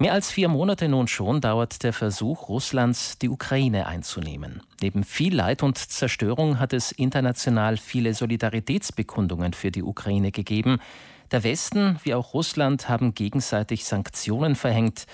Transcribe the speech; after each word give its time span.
Mehr 0.00 0.12
als 0.12 0.30
vier 0.30 0.48
Monate 0.48 0.88
nun 0.88 1.08
schon 1.08 1.40
dauert 1.40 1.82
der 1.82 1.92
Versuch 1.92 2.48
Russlands, 2.48 3.18
die 3.18 3.28
Ukraine 3.28 3.88
einzunehmen. 3.88 4.62
Neben 4.80 5.02
viel 5.02 5.34
Leid 5.34 5.64
und 5.64 5.76
Zerstörung 5.76 6.60
hat 6.60 6.72
es 6.72 6.92
international 6.92 7.78
viele 7.78 8.14
Solidaritätsbekundungen 8.14 9.54
für 9.54 9.72
die 9.72 9.82
Ukraine 9.82 10.30
gegeben. 10.30 10.78
Der 11.32 11.42
Westen 11.42 11.98
wie 12.04 12.14
auch 12.14 12.32
Russland 12.32 12.88
haben 12.88 13.12
gegenseitig 13.14 13.86
Sanktionen 13.86 14.54
verhängt. 14.54 15.06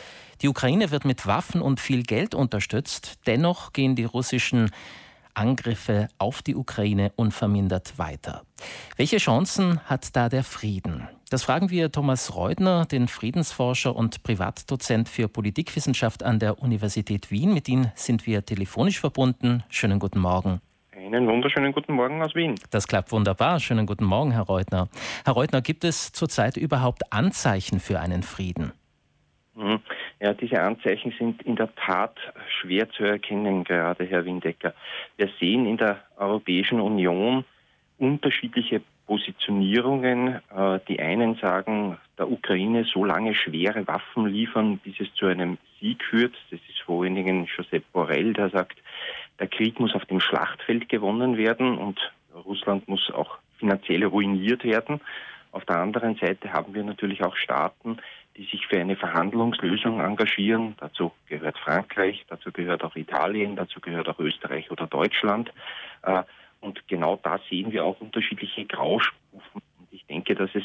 Die 0.43 0.49
Ukraine 0.49 0.91
wird 0.91 1.07
mit 1.07 1.27
Waffen 1.27 1.63
und 1.63 1.81
viel 1.81 2.03
Geld 2.03 2.35
unterstützt. 2.35 3.21
Dennoch 3.27 3.73
gehen 3.73 3.97
die 3.97 4.05
russischen 4.05 4.71
Angriffe 5.35 6.09
auf 6.19 6.43
die 6.43 6.55
Ukraine 6.55 7.13
unvermindert 7.17 7.99
weiter. 7.99 8.43
Welche 8.97 9.19
Chancen 9.19 9.81
hat 9.87 10.17
da 10.17 10.29
der 10.29 10.45
Frieden? 10.45 11.09
Das 11.31 11.43
fragen 11.43 11.71
wir 11.71 11.91
Thomas 11.91 12.35
Reudner, 12.37 12.87
den 12.87 13.09
Friedensforscher 13.09 13.95
und 13.97 14.23
Privatdozent 14.23 15.09
für 15.09 15.29
Politikwissenschaft 15.29 16.23
an 16.23 16.39
der 16.39 16.63
Universität 16.63 17.31
Wien. 17.31 17.53
Mit 17.53 17.69
ihm 17.69 17.91
sind 17.95 18.27
wir 18.27 18.45
telefonisch 18.45 19.01
verbunden. 19.01 19.65
Schönen 19.69 19.99
guten 19.99 20.21
Morgen. 20.21 20.61
Einen 20.93 21.27
wunderschönen 21.27 21.73
guten 21.73 21.95
Morgen 21.95 22.23
aus 22.23 22.35
Wien. 22.35 22.55
Das 22.71 22.87
klappt 22.87 23.13
wunderbar. 23.13 23.61
Schönen 23.61 23.87
guten 23.87 24.05
Morgen, 24.05 24.31
Herr 24.31 24.43
Reutner. 24.43 24.89
Herr 25.25 25.35
Reutner, 25.35 25.61
gibt 25.61 25.85
es 25.85 26.13
zurzeit 26.13 26.57
überhaupt 26.57 27.13
Anzeichen 27.13 27.81
für 27.81 28.01
einen 28.01 28.23
Frieden? 28.23 28.73
Mhm. 29.55 29.81
Ja, 30.25 30.33
diese 30.33 30.63
Anzeichen 30.63 31.13
sind 31.19 31.43
in 31.43 31.55
der 31.55 31.75
Tat 31.75 32.17
schwer 32.49 32.89
zu 32.89 33.05
erkennen, 33.05 33.63
gerade 33.63 34.07
Herr 34.07 34.25
Windecker. 34.25 34.73
Wir 35.19 35.29
sehen 35.39 35.67
in 35.67 35.77
der 35.77 35.99
Europäischen 36.17 36.81
Union 36.81 37.45
unterschiedliche 37.99 38.81
Positionierungen. 39.07 40.41
Äh, 40.49 40.81
die 40.89 40.99
einen 40.99 41.35
sagen, 41.35 41.99
der 42.17 42.31
Ukraine 42.31 42.85
so 42.85 43.05
lange 43.05 43.35
schwere 43.35 43.87
Waffen 43.87 44.25
liefern, 44.25 44.79
bis 44.79 44.99
es 44.99 45.13
zu 45.13 45.27
einem 45.27 45.59
Sieg 45.79 46.03
führt. 46.03 46.35
Das 46.51 46.61
ist 46.71 46.81
vor 46.87 47.03
allen 47.05 47.17
Dingen 47.17 47.47
Josep 47.55 47.85
Borrell, 47.93 48.33
der 48.33 48.49
sagt, 48.49 48.79
der 49.39 49.49
Krieg 49.49 49.79
muss 49.79 49.95
auf 49.95 50.07
dem 50.07 50.21
Schlachtfeld 50.21 50.89
gewonnen 50.89 51.37
werden 51.37 51.77
und 51.77 52.01
Russland 52.47 52.89
muss 52.89 53.11
auch 53.11 53.37
finanziell 53.59 54.05
ruiniert 54.07 54.65
werden. 54.65 55.03
Auf 55.53 55.67
der 55.67 55.77
anderen 55.77 56.17
Seite 56.17 56.51
haben 56.51 56.75
wir 56.75 56.83
natürlich 56.83 57.23
auch 57.23 57.37
Staaten, 57.37 57.99
die 58.37 58.45
sich 58.45 58.67
für 58.67 58.81
eine 58.81 58.97
Verhandlungslösung 58.97 60.01
engagieren. 60.01 60.75
Dazu 60.81 61.13
gehört 61.27 61.59
Frankreich, 61.59 62.25
dazu 62.29 62.51
gehört 62.51 62.83
auch 62.83 62.97
Italien, 62.97 63.57
dazu 63.57 63.81
gehört 63.81 64.09
auch 64.09 64.19
Österreich 64.19 64.71
oder 64.71 64.87
Deutschland. 64.87 65.53
Äh, 66.03 66.23
und 66.61 66.87
genau 66.89 67.19
da 67.23 67.39
sehen 67.51 67.73
wir 67.73 67.85
auch 67.85 68.01
unterschiedliche 68.01 68.65
Graustufen. 68.65 69.63
Und 69.79 69.89
ich 69.93 70.05
denke, 70.07 70.35
dass 70.35 70.51
es 70.55 70.65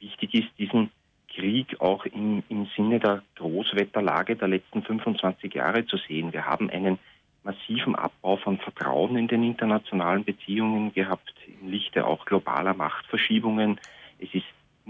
wichtig 0.00 0.34
ist, 0.34 0.58
diesen 0.58 0.90
Krieg 1.32 1.80
auch 1.80 2.04
im, 2.06 2.42
im 2.48 2.66
Sinne 2.76 2.98
der 2.98 3.22
Großwetterlage 3.36 4.36
der 4.36 4.48
letzten 4.48 4.82
25 4.82 5.54
Jahre 5.54 5.86
zu 5.86 5.96
sehen. 5.96 6.32
Wir 6.32 6.46
haben 6.46 6.68
einen 6.70 6.98
massiven 7.44 7.94
Abbau 7.94 8.36
von 8.36 8.58
Vertrauen 8.58 9.16
in 9.16 9.28
den 9.28 9.42
internationalen 9.42 10.24
Beziehungen 10.24 10.92
gehabt, 10.92 11.32
im 11.46 11.70
Lichte 11.70 12.06
auch 12.06 12.26
globaler 12.26 12.74
Machtverschiebungen. 12.74 13.80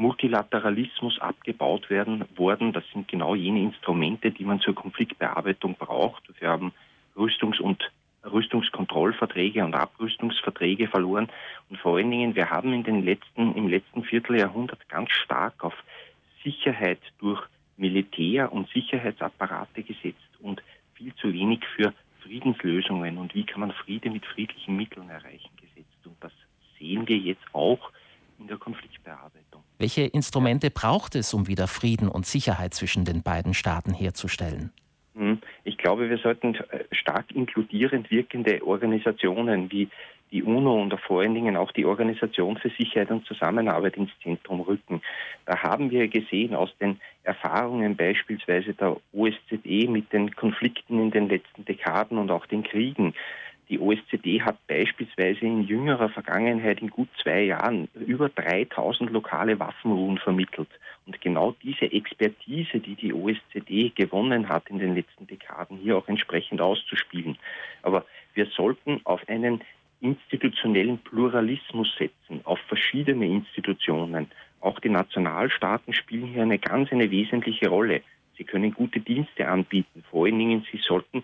Multilateralismus 0.00 1.20
abgebaut 1.20 1.90
werden 1.90 2.24
worden. 2.36 2.72
Das 2.72 2.84
sind 2.92 3.06
genau 3.06 3.34
jene 3.34 3.60
Instrumente, 3.60 4.30
die 4.30 4.44
man 4.44 4.60
zur 4.60 4.74
Konfliktbearbeitung 4.74 5.74
braucht. 5.74 6.22
Wir 6.40 6.48
haben 6.48 6.72
Rüstungs- 7.14 7.60
und 7.60 7.90
Rüstungskontrollverträge 8.24 9.64
und 9.64 9.74
Abrüstungsverträge 9.74 10.88
verloren. 10.88 11.28
Und 11.68 11.78
vor 11.78 11.96
allen 11.96 12.10
Dingen, 12.10 12.34
wir 12.34 12.50
haben 12.50 12.72
in 12.72 12.82
den 12.82 13.04
letzten, 13.04 13.54
im 13.54 13.68
letzten 13.68 14.02
Vierteljahrhundert 14.02 14.88
ganz 14.88 15.10
stark 15.10 15.62
auf 15.62 15.74
Sicherheit 16.42 17.00
durch 17.18 17.42
Militär 17.76 18.52
und 18.52 18.68
Sicherheitsapparate 18.70 19.82
gesetzt 19.82 20.30
und 20.40 20.62
viel 20.94 21.14
zu 21.16 21.32
wenig 21.32 21.60
für 21.76 21.92
Friedenslösungen 22.22 23.18
und 23.18 23.34
wie 23.34 23.44
kann 23.44 23.60
man 23.60 23.72
Friede 23.72 24.10
mit 24.10 24.24
friedlichen 24.24 24.76
Mitteln 24.76 25.10
erreichen 25.10 25.50
gesetzt. 25.56 26.06
Und 26.06 26.16
das 26.20 26.32
sehen 26.78 27.06
wir 27.06 27.16
jetzt 27.16 27.44
auch 27.52 27.90
in 28.40 28.48
der 28.48 28.56
Konfliktbearbeitung. 28.56 28.99
Welche 29.80 30.02
Instrumente 30.02 30.70
braucht 30.70 31.14
es, 31.14 31.32
um 31.32 31.48
wieder 31.48 31.66
Frieden 31.66 32.08
und 32.08 32.26
Sicherheit 32.26 32.74
zwischen 32.74 33.06
den 33.06 33.22
beiden 33.22 33.54
Staaten 33.54 33.94
herzustellen? 33.94 34.72
Hm, 35.14 35.38
ich 35.64 35.78
glaube, 35.78 36.10
wir 36.10 36.18
sollten 36.18 36.54
äh, 36.54 36.84
stark 36.92 37.34
inkludierend 37.34 38.10
wirkende 38.10 38.62
Organisationen 38.62 39.72
wie 39.72 39.88
die 40.32 40.42
UNO 40.42 40.82
und 40.82 40.94
vor 41.00 41.22
allen 41.22 41.32
Dingen 41.32 41.56
auch 41.56 41.72
die 41.72 41.86
Organisation 41.86 42.58
für 42.58 42.68
Sicherheit 42.68 43.10
und 43.10 43.24
Zusammenarbeit 43.24 43.96
ins 43.96 44.10
Zentrum 44.22 44.60
rücken. 44.60 45.00
Da 45.46 45.62
haben 45.62 45.90
wir 45.90 46.08
gesehen 46.08 46.54
aus 46.54 46.68
den 46.78 47.00
Erfahrungen 47.24 47.96
beispielsweise 47.96 48.74
der 48.74 48.98
OSZE 49.14 49.88
mit 49.88 50.12
den 50.12 50.36
Konflikten 50.36 51.00
in 51.00 51.10
den 51.10 51.30
letzten 51.30 51.64
Dekaden 51.64 52.18
und 52.18 52.30
auch 52.30 52.44
den 52.44 52.64
Kriegen, 52.64 53.14
die 53.70 53.78
OSZE 53.78 54.44
hat 54.44 54.66
beispielsweise 54.66 55.46
in 55.46 55.62
jüngerer 55.62 56.08
Vergangenheit 56.08 56.82
in 56.82 56.90
gut 56.90 57.08
zwei 57.22 57.44
Jahren 57.44 57.88
über 57.94 58.28
3000 58.28 59.10
lokale 59.10 59.58
Waffenruhen 59.60 60.18
vermittelt. 60.18 60.68
Und 61.06 61.20
genau 61.20 61.54
diese 61.62 61.90
Expertise, 61.92 62.80
die 62.80 62.96
die 62.96 63.14
OSZE 63.14 63.90
gewonnen 63.94 64.48
hat 64.48 64.68
in 64.68 64.80
den 64.80 64.96
letzten 64.96 65.28
Dekaden, 65.28 65.78
hier 65.78 65.96
auch 65.96 66.08
entsprechend 66.08 66.60
auszuspielen. 66.60 67.38
Aber 67.82 68.04
wir 68.34 68.46
sollten 68.46 69.00
auf 69.04 69.26
einen 69.28 69.62
institutionellen 70.00 70.98
Pluralismus 70.98 71.94
setzen, 71.96 72.40
auf 72.44 72.58
verschiedene 72.66 73.26
Institutionen. 73.26 74.28
Auch 74.60 74.80
die 74.80 74.88
Nationalstaaten 74.88 75.94
spielen 75.94 76.26
hier 76.26 76.42
eine 76.42 76.58
ganz 76.58 76.90
eine 76.90 77.10
wesentliche 77.10 77.68
Rolle. 77.68 78.02
Sie 78.36 78.44
können 78.44 78.72
gute 78.72 79.00
Dienste 79.00 79.46
anbieten. 79.46 80.02
Vor 80.10 80.24
allen 80.24 80.38
Dingen, 80.38 80.66
sie 80.72 80.78
sollten 80.78 81.22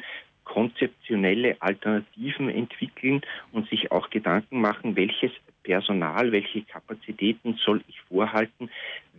konzeptionelle 0.57 1.61
Alternativen 1.61 2.49
entwickeln 2.49 3.21
und 3.53 3.69
sich 3.69 3.93
auch 3.93 4.09
Gedanken 4.09 4.59
machen, 4.59 4.97
welches 4.97 5.31
Personal, 5.63 6.33
welche 6.33 6.63
Kapazitäten 6.63 7.59
soll 7.63 7.83
ich 7.89 8.01
vorhalten, 8.01 8.71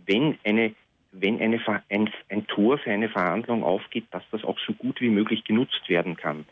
wenn 0.04 0.36
eine 0.44 0.74
wenn 1.12 1.40
eine, 1.40 1.60
ein, 1.88 2.10
ein 2.28 2.46
Tor 2.48 2.78
für 2.78 2.90
eine 2.90 3.08
Verhandlung 3.08 3.62
aufgeht, 3.62 4.06
dass 4.10 4.24
das 4.32 4.42
auch 4.42 4.58
so 4.58 4.72
gut 4.72 5.00
wie 5.00 5.08
möglich 5.08 5.44
genutzt 5.44 5.88
werden 5.88 6.16
kann. 6.16 6.44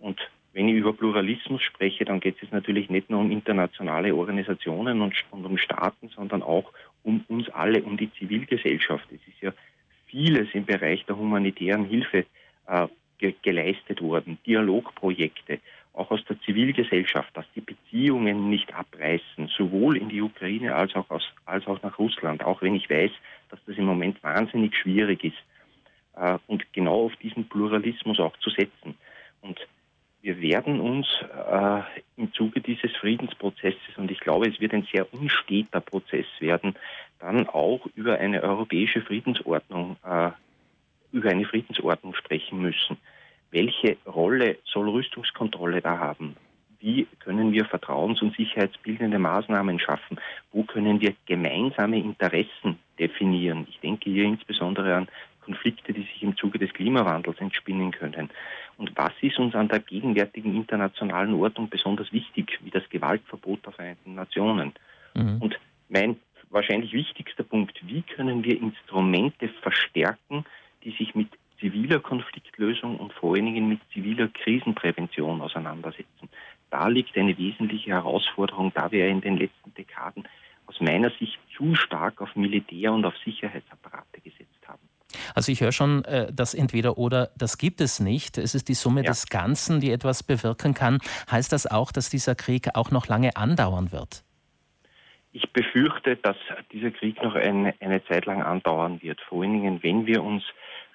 Und 0.00 0.20
wenn 0.52 0.68
ich 0.68 0.74
über 0.74 0.92
Pluralismus 0.92 1.62
spreche, 1.62 2.04
dann 2.04 2.20
geht 2.20 2.42
es 2.42 2.50
natürlich 2.50 2.90
nicht 2.90 3.10
nur 3.10 3.20
um 3.20 3.30
internationale 3.30 4.14
Organisationen 4.14 5.00
und, 5.00 5.14
und, 5.30 5.46
um 5.46 5.56
Staaten, 5.56 6.08
sondern 6.08 6.42
auch 6.42 6.72
um 7.04 7.24
uns 7.28 7.48
alle, 7.50 7.82
um 7.82 7.96
die 7.96 8.12
Zivilgesellschaft. 8.14 9.06
Es 9.10 9.26
ist 9.28 9.40
ja 9.40 9.52
vieles 10.06 10.48
im 10.52 10.66
Bereich 10.66 11.06
der 11.06 11.16
humanitären 11.16 11.84
Hilfe 11.84 12.26
äh, 12.66 12.88
ge 13.22 13.34
geleistet 13.42 14.02
worden, 14.02 14.38
Dialogprojekte, 14.44 15.60
auch 15.94 16.10
aus 16.10 16.24
der 16.24 16.40
Zivilgesellschaft, 16.40 17.34
dass 17.36 17.46
die 17.54 17.60
Beziehungen 17.60 18.50
nicht 18.50 18.74
abreißen, 18.74 19.48
sowohl 19.56 19.96
in 19.96 20.08
die 20.08 20.22
Ukraine 20.22 20.74
als 20.74 20.94
auch, 20.94 21.08
aus, 21.10 21.22
als 21.44 21.66
auch 21.66 21.80
nach 21.82 21.98
Russland, 21.98 22.44
auch 22.44 22.62
wenn 22.62 22.74
ich 22.74 22.90
weiß, 22.90 23.12
dass 23.50 23.60
das 23.66 23.76
im 23.76 23.84
Moment 23.84 24.22
wahnsinnig 24.22 24.74
schwierig 24.74 25.24
ist. 25.24 25.42
Äh, 26.16 26.38
und 26.46 26.72
genau 26.72 27.06
auf 27.06 27.16
diesen 27.16 27.48
Pluralismus 27.48 28.18
auch 28.20 28.36
zu 28.38 28.50
setzen. 28.50 28.96
Und 29.40 29.58
wir 30.22 30.40
werden 30.40 30.80
uns 30.80 31.06
äh, 31.50 31.82
im 32.16 32.32
Zuge 32.32 32.60
dieses 32.60 32.92
Friedensprozesses, 32.96 33.96
und 33.96 34.10
ich 34.10 34.20
glaube, 34.20 34.48
es 34.48 34.60
wird 34.60 34.72
ein 34.72 34.86
sehr 34.92 35.12
unsteter 35.12 35.80
Prozess 35.80 36.26
werden, 36.40 36.74
dann 37.18 37.48
auch 37.48 37.86
über 37.94 38.18
eine 38.18 38.42
europäische 38.42 39.02
Friedensordnung 39.02 39.96
äh, 40.04 40.30
über 41.12 41.30
eine 41.30 41.44
Friedensordnung 41.44 42.14
sprechen 42.14 42.60
müssen. 42.60 42.96
Welche 43.50 43.96
Rolle 44.06 44.58
soll 44.64 44.88
Rüstungskontrolle 44.88 45.80
da 45.80 45.98
haben? 45.98 46.36
Wie 46.80 47.06
können 47.20 47.52
wir 47.52 47.64
vertrauens- 47.64 48.22
und 48.22 48.34
sicherheitsbildende 48.34 49.18
Maßnahmen 49.18 49.78
schaffen? 49.78 50.18
Wo 50.50 50.64
können 50.64 51.00
wir 51.00 51.14
gemeinsame 51.26 51.98
Interessen 51.98 52.78
definieren? 52.98 53.66
Ich 53.70 53.78
denke 53.78 54.10
hier 54.10 54.24
insbesondere 54.24 54.96
an 54.96 55.08
Konflikte, 55.42 55.92
die 55.92 56.02
sich 56.02 56.22
im 56.22 56.36
Zuge 56.36 56.58
des 56.58 56.72
Klimawandels 56.72 57.38
entspinnen 57.40 57.92
können. 57.92 58.30
Und 58.78 58.92
was 58.96 59.12
ist 59.20 59.38
uns 59.38 59.54
an 59.54 59.68
der 59.68 59.80
gegenwärtigen 59.80 60.56
internationalen 60.56 61.34
Ordnung 61.34 61.68
besonders 61.68 62.12
wichtig, 62.12 62.58
wie 62.62 62.70
das 62.70 62.88
Gewaltverbot 62.88 63.64
der 63.64 63.72
Vereinten 63.72 64.14
Nationen? 64.14 64.72
Mhm. 65.14 65.36
Und 65.40 65.58
mein 65.88 66.16
wahrscheinlich 66.50 66.92
wichtigster 66.92 67.44
Punkt, 67.44 67.78
wie 67.86 68.02
können 68.02 68.44
wir 68.44 68.60
Instrumente 68.60 69.48
verstärken, 69.48 70.44
die 70.84 70.90
sich 70.92 71.14
mit 71.14 71.28
ziviler 71.60 72.00
Konfliktlösung 72.00 72.96
und 72.96 73.12
vor 73.12 73.34
allen 73.34 73.46
Dingen 73.46 73.68
mit 73.68 73.80
ziviler 73.92 74.28
Krisenprävention 74.28 75.40
auseinandersetzen. 75.40 76.28
Da 76.70 76.88
liegt 76.88 77.16
eine 77.16 77.36
wesentliche 77.38 77.90
Herausforderung, 77.90 78.72
da 78.74 78.90
wir 78.90 79.06
in 79.08 79.20
den 79.20 79.36
letzten 79.36 79.72
Dekaden 79.74 80.26
aus 80.66 80.80
meiner 80.80 81.10
Sicht 81.10 81.38
zu 81.56 81.74
stark 81.74 82.20
auf 82.20 82.34
Militär 82.34 82.92
und 82.92 83.04
auf 83.04 83.14
Sicherheitsapparate 83.24 84.20
gesetzt 84.22 84.48
haben. 84.66 84.80
Also 85.34 85.52
ich 85.52 85.60
höre 85.60 85.72
schon, 85.72 86.04
äh, 86.04 86.32
das 86.32 86.54
entweder 86.54 86.98
oder, 86.98 87.30
das 87.36 87.58
gibt 87.58 87.80
es 87.80 88.00
nicht. 88.00 88.38
Es 88.38 88.54
ist 88.54 88.68
die 88.68 88.74
Summe 88.74 89.02
ja. 89.02 89.10
des 89.10 89.26
Ganzen, 89.26 89.80
die 89.80 89.90
etwas 89.90 90.22
bewirken 90.22 90.74
kann. 90.74 90.98
Heißt 91.30 91.52
das 91.52 91.66
auch, 91.66 91.92
dass 91.92 92.08
dieser 92.08 92.34
Krieg 92.34 92.74
auch 92.74 92.90
noch 92.90 93.06
lange 93.06 93.36
andauern 93.36 93.92
wird? 93.92 94.24
Ich 95.32 95.50
befürchte, 95.50 96.16
dass 96.16 96.36
dieser 96.72 96.90
Krieg 96.90 97.22
noch 97.22 97.34
eine, 97.34 97.74
eine 97.80 98.04
Zeit 98.04 98.26
lang 98.26 98.42
andauern 98.42 99.00
wird. 99.02 99.20
Vor 99.22 99.42
allen 99.42 99.54
Dingen, 99.54 99.82
wenn 99.82 100.06
wir 100.06 100.22
uns 100.22 100.44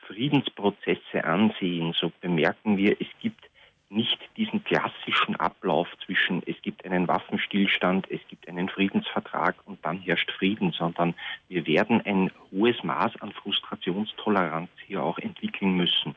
Friedensprozesse 0.05 1.23
ansehen, 1.23 1.93
so 1.93 2.11
bemerken 2.21 2.77
wir, 2.77 2.95
es 3.01 3.07
gibt 3.19 3.43
nicht 3.89 4.19
diesen 4.35 4.63
klassischen 4.63 5.37
Ablauf 5.37 5.87
zwischen 6.05 6.43
es 6.45 6.61
gibt 6.61 6.85
einen 6.85 7.07
Waffenstillstand, 7.07 8.09
es 8.11 8.19
gibt 8.27 8.47
einen 8.47 8.67
Friedensvertrag 8.67 9.55
und 9.65 9.83
dann 9.85 9.99
herrscht 9.99 10.31
Frieden, 10.31 10.71
sondern 10.71 11.13
wir 11.47 11.65
werden 11.65 12.01
ein 12.05 12.31
hohes 12.51 12.83
Maß 12.83 13.21
an 13.21 13.31
Frustrationstoleranz 13.31 14.69
hier 14.85 15.01
auch 15.01 15.17
entwickeln 15.19 15.75
müssen. 15.75 16.15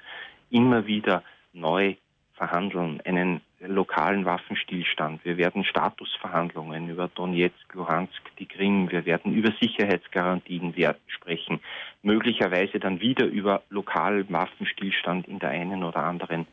Immer 0.51 0.87
wieder 0.87 1.23
neu 1.53 1.95
verhandeln, 2.35 3.01
einen 3.05 3.41
lokalen 3.61 4.25
Waffenstillstand. 4.25 5.25
Wir 5.25 5.37
werden 5.37 5.65
Statusverhandlungen 5.65 6.89
über 6.89 7.09
Donetsk, 7.09 7.75
Luhansk, 7.75 8.23
die 8.39 8.47
Krim. 8.47 8.91
Wir 8.91 9.05
werden 9.05 9.35
über 9.35 9.53
Sicherheitsgarantien 9.61 10.75
sprechen. 11.07 11.61
Möglicherweise 12.03 12.81
dann 12.81 13.01
wieder 13.01 13.27
über 13.27 13.62
lokalen 13.69 14.31
Waffenstillstand 14.33 15.29
in 15.29 15.39
der 15.39 15.51
einen 15.51 15.85
oder 15.85 16.05
anderen 16.05 16.47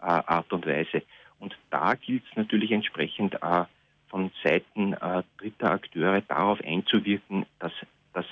äh, 0.00 0.06
Art 0.06 0.52
und 0.52 0.66
Weise. 0.66 1.02
Und 1.38 1.56
da 1.70 1.94
gilt 1.94 2.22
es 2.30 2.36
natürlich 2.36 2.72
entsprechend 2.72 3.34
äh, 3.34 3.64
von 4.08 4.30
Seiten 4.42 4.94
äh, 4.94 5.22
dritter 5.38 5.72
Akteure 5.72 6.22
darauf 6.22 6.60
einzuwirken, 6.64 7.44
dass, 7.58 7.72
dass 8.14 8.26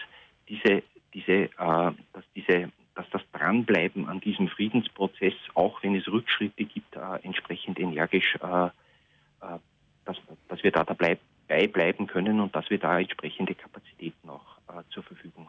diese, 0.49 0.83
diese, 1.13 1.51
dass 1.59 2.25
diese 2.35 2.71
dass 2.95 3.09
das 3.11 3.23
Dranbleiben 3.33 4.09
an 4.09 4.21
diesem 4.21 4.49
Friedensprozess, 4.49 5.35
auch 5.55 5.83
wenn 5.83 5.95
es 5.95 6.07
Rückschritte 6.09 6.65
gibt, 6.65 6.82
entsprechend 7.23 7.79
energisch, 7.79 8.39
dass, 8.41 10.17
dass 10.49 10.63
wir 10.63 10.73
da 10.73 10.85
dabei 10.85 11.19
bleiben 11.73 12.07
können 12.07 12.41
und 12.41 12.55
dass 12.57 12.71
wir 12.71 12.79
da 12.79 12.99
entsprechende 12.99 13.55
Kapazitäten 13.55 14.31
auch 14.31 14.59
zur 14.91 15.03
Verfügung 15.03 15.42